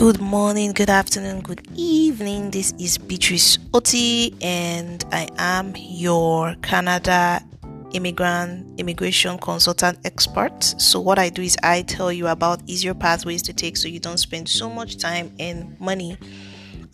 [0.00, 2.52] Good morning, good afternoon, good evening.
[2.52, 7.44] This is Beatrice Oti, and I am your Canada
[7.92, 10.64] immigrant immigration consultant expert.
[10.78, 14.00] So, what I do is I tell you about easier pathways to take so you
[14.00, 16.16] don't spend so much time and money,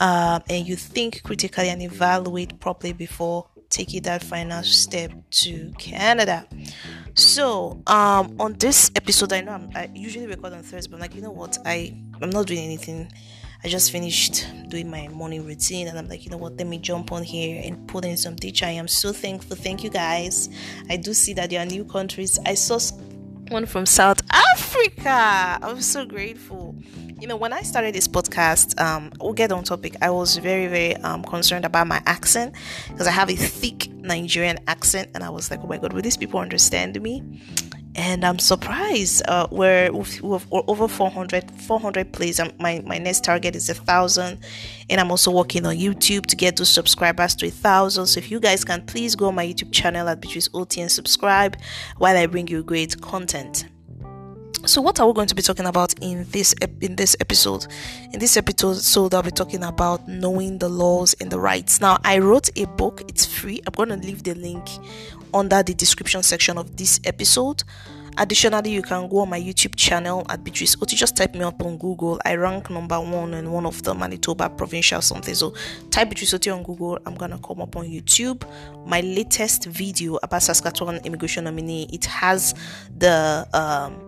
[0.00, 6.44] um, and you think critically and evaluate properly before taking that final step to Canada.
[7.16, 11.00] So, um, on this episode, I know I'm, i usually record on Thursday, but I'm
[11.00, 13.10] like, you know what, I I'm not doing anything.
[13.64, 16.76] I just finished doing my morning routine, and I'm like, you know what, let me
[16.76, 18.66] jump on here and put in some teacher.
[18.66, 19.56] I am so thankful.
[19.56, 20.50] Thank you guys.
[20.90, 22.38] I do see that there are new countries.
[22.44, 22.78] I saw
[23.48, 25.58] one from South Africa.
[25.62, 26.76] I'm so grateful
[27.18, 29.96] you know, when I started this podcast, um, we'll get on topic.
[30.02, 32.54] I was very, very um, concerned about my accent
[32.88, 36.02] because I have a thick Nigerian accent, and I was like, oh my god, will
[36.02, 37.22] these people understand me?
[37.94, 39.22] And I'm surprised.
[39.26, 42.38] Uh, we're we've, over 400, 400 plays.
[42.38, 44.40] Um, my my next target is a thousand,
[44.90, 48.08] and I'm also working on YouTube to get those subscribers to a thousand.
[48.08, 50.92] So if you guys can please go on my YouTube channel at Beatrice Oti and
[50.92, 51.56] subscribe
[51.96, 53.64] while I bring you great content.
[54.64, 57.66] So, what are we going to be talking about in this in this episode?
[58.12, 61.80] In this episode, so I'll be talking about knowing the laws and the rights.
[61.80, 63.60] Now, I wrote a book; it's free.
[63.66, 64.68] I'm going to leave the link
[65.34, 67.62] under the description section of this episode.
[68.18, 70.96] Additionally, you can go on my YouTube channel at Beatrice Oti.
[70.96, 72.18] Just type me up on Google.
[72.24, 75.34] I rank number one in one of the Manitoba provincial something.
[75.34, 75.54] So
[75.90, 76.98] type Beatrice Oti on Google.
[77.04, 78.42] I'm gonna come up on YouTube.
[78.86, 81.90] My latest video about Saskatchewan immigration nominee.
[81.92, 82.54] It has
[82.96, 84.05] the um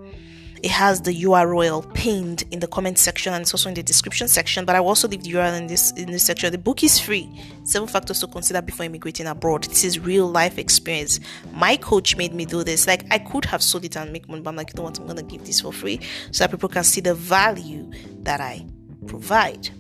[0.63, 4.29] it has the URL pinned in the comment section and it's also in the description
[4.29, 4.65] section.
[4.65, 6.51] But I will also leave the URL in this in this section.
[6.53, 7.29] The book is free.
[7.65, 9.65] Seven factors to consider before immigrating abroad.
[9.65, 11.21] This is real life experience.
[11.53, 12.87] My coach made me do this.
[12.87, 14.99] Like I could have sold it and make money, but I'm like, you know what?
[14.99, 16.01] I'm gonna give this for free
[16.33, 17.91] so that people can see the value
[18.23, 18.67] that I
[19.07, 19.71] provide.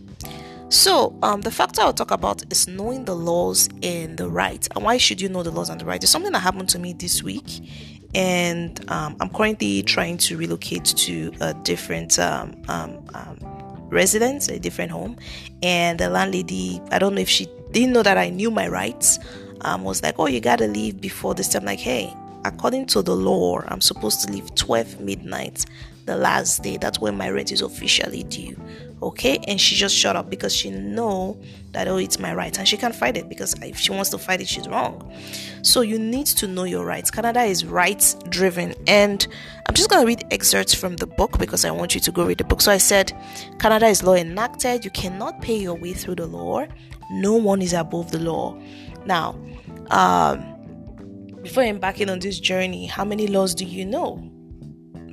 [0.70, 4.69] So, um, the factor I'll talk about is knowing the laws and the rights.
[4.75, 6.05] And why should you know the laws and the rights?
[6.05, 7.47] It's something that happened to me this week,
[8.14, 13.39] and um, I'm currently trying to relocate to a different um, um, um,
[13.91, 15.17] residence, a different home.
[15.63, 19.19] And the landlady, I don't know if she didn't know that I knew my rights,
[19.63, 22.14] um, was like, "Oh, you gotta leave before this time." Like, hey,
[22.45, 25.67] according to the law, I'm supposed to leave 12 midnight
[26.08, 26.77] the last day.
[26.79, 28.57] That's when my rent is officially due.
[29.01, 32.67] Okay, and she just shut up because she know that oh it's my right and
[32.67, 35.13] she can't fight it because if she wants to fight it she's wrong.
[35.63, 37.08] So you need to know your rights.
[37.11, 39.24] Canada is rights driven, and
[39.67, 42.39] I'm just gonna read excerpts from the book because I want you to go read
[42.39, 42.61] the book.
[42.61, 43.13] So I said,
[43.61, 44.85] Canada is law enacted.
[44.85, 46.67] You cannot pay your way through the law.
[47.13, 48.61] No one is above the law.
[49.07, 49.39] Now,
[49.90, 50.55] um,
[51.42, 54.29] before embarking on this journey, how many laws do you know?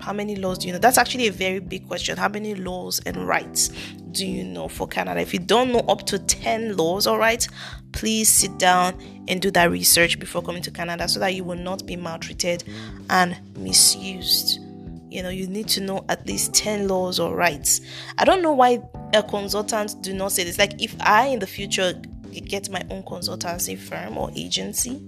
[0.05, 0.77] How many laws do you know?
[0.77, 2.15] That's actually a very big question.
[2.15, 3.69] How many laws and rights
[4.11, 5.19] do you know for Canada?
[5.19, 7.47] If you don't know up to 10 laws all right,
[7.91, 11.57] please sit down and do that research before coming to Canada so that you will
[11.57, 12.63] not be maltreated
[13.09, 14.59] and misused.
[15.09, 17.81] You know, you need to know at least 10 laws or rights.
[18.19, 18.83] I don't know why
[19.15, 20.59] a consultant do not say this.
[20.59, 21.99] Like if I in the future
[22.29, 25.01] get my own consultancy firm or agency,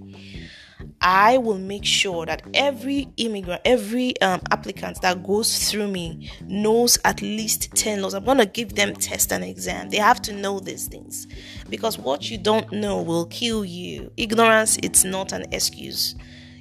[1.00, 6.98] I will make sure that every immigrant, every um, applicant that goes through me knows
[7.04, 8.14] at least 10 laws.
[8.14, 9.90] I'm going to give them test and exam.
[9.90, 11.26] They have to know these things
[11.68, 14.10] because what you don't know will kill you.
[14.16, 16.14] Ignorance, it's not an excuse.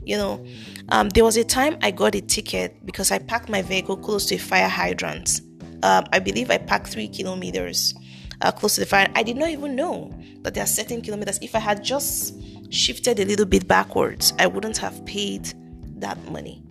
[0.04, 0.46] You know,
[0.90, 4.26] um, there was a time I got a ticket because I parked my vehicle close
[4.28, 5.42] to a fire hydrant.
[5.84, 7.94] Um, I believe I parked three kilometers
[8.42, 9.08] uh, close to the fire.
[9.16, 11.40] I did not even know that there are certain kilometers.
[11.42, 12.36] If I had just
[12.70, 15.54] shifted a little bit backwards, I wouldn't have paid
[15.98, 16.64] that money.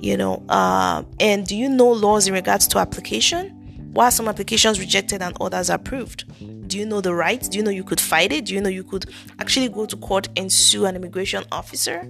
[0.00, 3.60] You know, uh, and do you know laws in regards to application?
[3.94, 6.24] Why are some applications rejected and others approved?
[6.68, 7.48] Do you know the rights?
[7.48, 8.46] Do you know you could fight it?
[8.46, 9.06] Do you know you could
[9.38, 12.00] actually go to court and sue an immigration officer?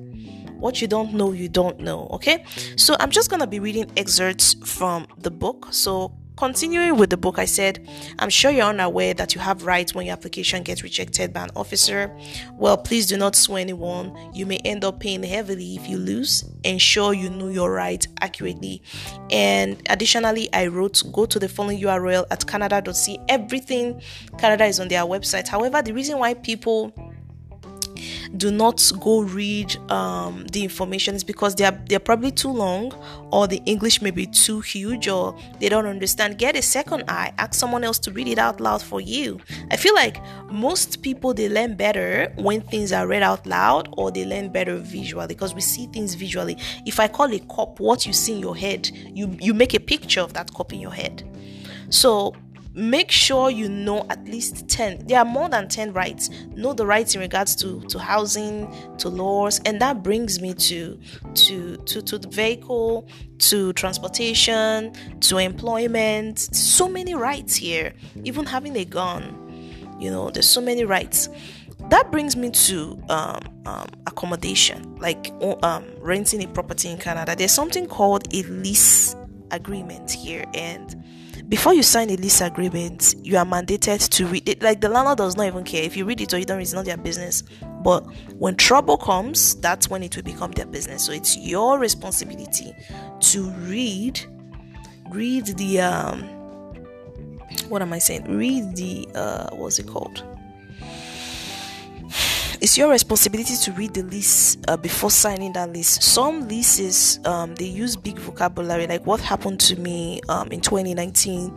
[0.59, 2.09] What you don't know, you don't know.
[2.13, 2.45] Okay,
[2.77, 5.69] so I'm just gonna be reading excerpts from the book.
[5.73, 7.89] So Continuing with the book, I said,
[8.19, 11.51] I'm sure you're unaware that you have rights when your application gets rejected by an
[11.55, 12.15] officer.
[12.55, 14.17] Well, please do not sue anyone.
[14.35, 16.45] You may end up paying heavily if you lose.
[16.65, 18.83] Ensure you know your rights accurately.
[19.31, 23.19] And additionally, I wrote, go to the following URL at canada.ca.
[23.29, 24.01] Everything
[24.37, 25.47] Canada is on their website.
[25.47, 26.93] However, the reason why people
[28.37, 32.93] do not go read um, the information is because they are they're probably too long
[33.31, 36.39] or the english may be too huge or they don't understand.
[36.39, 37.33] Get a second eye.
[37.39, 39.41] Ask someone else to read it out loud for you.
[39.71, 40.21] I feel like
[40.51, 44.77] most people they learn better when things are read out loud or they learn better
[44.77, 46.57] visually because we see things visually.
[46.87, 49.81] If i call a cup what you see in your head you you make a
[49.81, 51.23] picture of that cup in your head.
[51.91, 52.35] So
[52.75, 56.29] make sure you know at least 10 there are more than 10 rights.
[56.55, 60.99] Know the rights in regards to to housing to laws and that brings me to
[61.35, 66.39] to to to the vehicle to transportation to employment.
[66.39, 67.95] So many rights here
[68.25, 69.41] even having a gun.
[70.01, 71.29] You know there's so many rights.
[71.91, 75.33] That brings me to um, um, accommodation like
[75.63, 77.37] um, renting a property in canada.
[77.37, 79.15] There's something called a lease
[79.51, 81.05] agreement here and
[81.49, 84.63] before you sign a lease agreement, you are mandated to read it.
[84.63, 86.63] Like the landlord does not even care if you read it or you don't read
[86.63, 87.43] it's not their business.
[87.83, 88.01] But
[88.39, 91.05] when trouble comes, that's when it will become their business.
[91.05, 92.75] So it's your responsibility
[93.21, 94.21] to read,
[95.11, 96.23] read the um,
[97.69, 98.25] what am I saying?
[98.25, 100.23] Read the uh, what's it called?
[102.65, 106.03] It's your responsibility to read the lease uh, before signing that lease.
[106.03, 111.51] Some leases um, they use big vocabulary, like what happened to me um, in 2019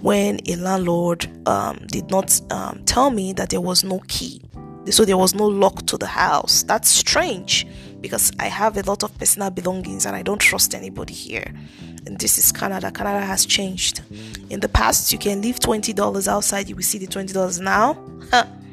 [0.00, 4.40] when a landlord um, did not um, tell me that there was no key,
[4.88, 6.62] so there was no lock to the house.
[6.62, 7.66] That's strange
[8.00, 11.52] because I have a lot of personal belongings and I don't trust anybody here.
[12.06, 12.90] And this is Canada.
[12.90, 14.00] Canada has changed.
[14.48, 17.60] In the past, you can leave twenty dollars outside, you will see the twenty dollars
[17.60, 18.02] now.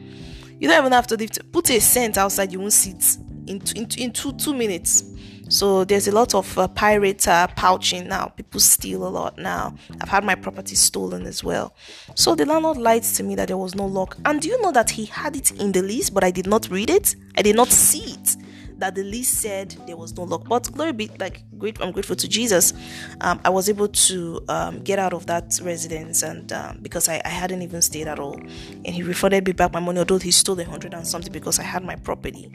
[0.64, 3.18] You don't even have to lift, put a cent outside, you won't see it
[3.48, 5.04] in, in, in two, two minutes.
[5.50, 8.28] So there's a lot of uh, pirate uh, pouching now.
[8.28, 9.76] People steal a lot now.
[10.00, 11.76] I've had my property stolen as well.
[12.16, 14.16] So the landlord lied to me that there was no lock.
[14.24, 16.70] And do you know that he had it in the lease, but I did not
[16.72, 17.14] read it?
[17.38, 18.38] I did not see it
[18.78, 20.48] that the lease said there was no lock.
[20.48, 22.74] But glory be, like, great, I'm grateful to Jesus.
[23.22, 27.22] Um, I was able to um, get out of that residence, and um, because I,
[27.24, 30.32] I, hadn't even stayed at all, and he refunded me back my money, although he
[30.32, 32.52] stole a hundred and something because I had my property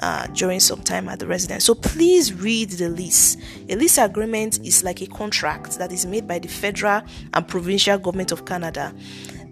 [0.00, 1.64] uh, during some time at the residence.
[1.64, 3.36] So please read the lease.
[3.68, 7.02] A lease agreement is like a contract that is made by the federal
[7.34, 8.94] and provincial government of Canada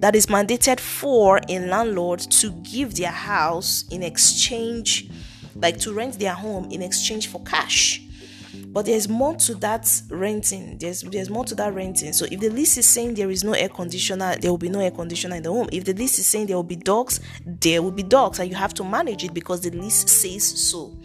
[0.00, 5.08] that is mandated for a landlord to give their house in exchange
[5.61, 8.03] like to rent their home in exchange for cash.
[8.69, 10.79] But there's more to that renting.
[10.79, 12.12] There's there's more to that renting.
[12.12, 14.81] So if the lease is saying there is no air conditioner, there will be no
[14.81, 15.69] air conditioner in the home.
[15.73, 18.56] If the lease is saying there will be dogs, there will be dogs, and you
[18.56, 20.97] have to manage it because the lease says so.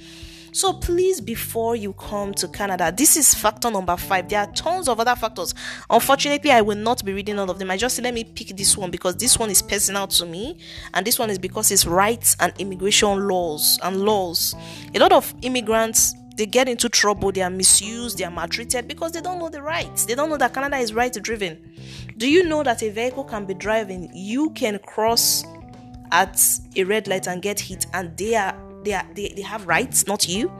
[0.53, 4.27] So please, before you come to Canada, this is factor number five.
[4.27, 5.56] There are tons of other factors.
[5.89, 7.71] Unfortunately, I will not be reading all of them.
[7.71, 10.57] I just let me pick this one because this one is personal to me,
[10.94, 14.53] and this one is because it's rights and immigration laws and laws.
[14.94, 19.12] A lot of immigrants they get into trouble, they are misused, they are maltreated because
[19.12, 20.06] they don't know the rights.
[20.06, 21.74] They don't know that Canada is right driven.
[22.18, 24.09] Do you know that a vehicle can be driving?
[24.13, 25.44] You can cross
[26.12, 26.42] at
[26.75, 30.07] a red light and get hit, and they are they are they, they have rights
[30.07, 30.51] not you.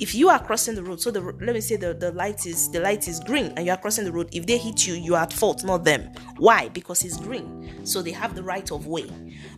[0.00, 2.70] If you are crossing the road so the let me say the, the light is
[2.70, 5.14] the light is green and you are crossing the road if they hit you you
[5.14, 6.10] are at fault not them.
[6.36, 6.68] Why?
[6.68, 7.84] Because it's green.
[7.84, 9.10] So they have the right of way.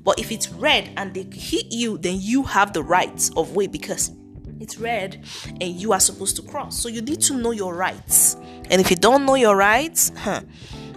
[0.03, 3.67] But if it's red and they hit you then you have the rights of way
[3.67, 4.13] because
[4.61, 5.25] it's red
[5.61, 6.79] and you are supposed to cross.
[6.79, 8.37] So you need to know your rights.
[8.71, 10.41] And if you don't know your rights huh,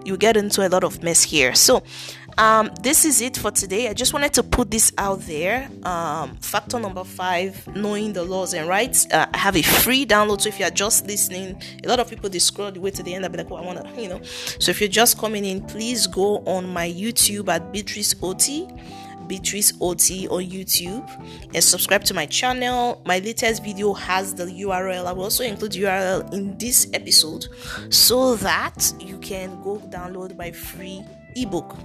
[0.05, 1.55] you get into a lot of mess here.
[1.55, 1.83] So
[2.37, 3.89] um, this is it for today.
[3.89, 5.69] I just wanted to put this out there.
[5.83, 9.07] Um, factor number five: knowing the laws and rights.
[9.11, 12.09] Uh, I have a free download, so if you are just listening, a lot of
[12.09, 13.25] people they scroll the way to the end.
[13.25, 14.21] I'll be like, "Oh, I want to," you know.
[14.23, 18.67] So if you're just coming in, please go on my YouTube at Beatrice Oti.
[19.27, 21.09] Beatrice Oti on YouTube
[21.53, 23.01] and subscribe to my channel.
[23.05, 25.05] My latest video has the URL.
[25.05, 27.47] I will also include URL in this episode
[27.89, 31.75] so that you can go download my free ebook.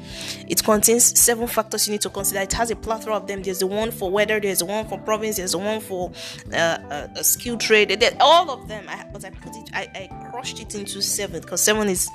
[0.48, 2.40] It contains seven factors you need to consider.
[2.40, 3.42] It has a plethora of them.
[3.42, 6.12] There's the one for weather, there's the one for province, there's the one for
[6.52, 8.02] uh, a skill trade.
[8.20, 8.84] All of them.
[8.88, 12.08] I, but I put it, I, I crushed it into seven because seven is,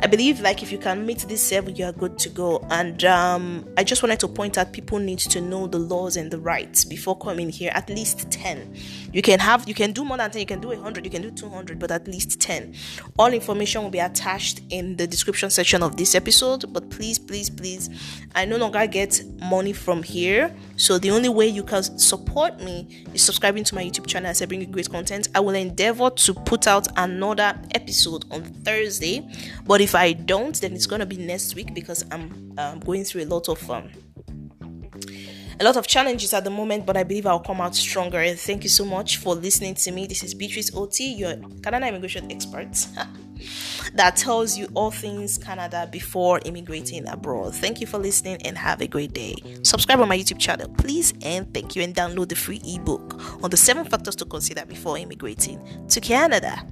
[0.00, 2.58] I believe, like if you can meet this seven, you are good to go.
[2.70, 6.28] And um, I just wanted to point out people need to know the laws and
[6.28, 7.70] the rights before coming here.
[7.72, 8.74] At least ten.
[9.12, 10.40] You can have, you can do more than ten.
[10.40, 11.04] You can do a hundred.
[11.04, 12.74] You can do two hundred, but at least ten.
[13.16, 17.48] All information will be attached in the description section of this episode but please, please,
[17.48, 17.90] please,
[18.34, 20.52] I no longer get money from here.
[20.82, 24.42] So the only way you can support me is subscribing to my YouTube channel as
[24.42, 25.28] I bring you great content.
[25.32, 29.24] I will endeavor to put out another episode on Thursday,
[29.64, 33.22] but if I don't, then it's gonna be next week because I'm um, going through
[33.22, 33.92] a lot of um,
[35.60, 38.18] a lot of challenges at the moment, but I believe I'll come out stronger.
[38.18, 40.08] And thank you so much for listening to me.
[40.08, 42.88] This is Beatrice Oti, your Canada immigration expert.
[43.94, 47.54] that tells you all things Canada before immigrating abroad.
[47.54, 49.34] Thank you for listening and have a great day.
[49.62, 51.82] Subscribe on my YouTube channel, please, and thank you.
[51.82, 56.66] And download the free ebook on the seven factors to consider before immigrating to Canada.